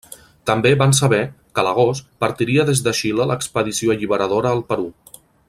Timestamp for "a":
1.63-1.65